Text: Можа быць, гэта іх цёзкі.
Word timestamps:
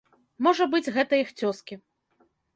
Можа 0.47 0.67
быць, 0.71 0.93
гэта 0.95 1.21
іх 1.23 1.29
цёзкі. 1.43 1.79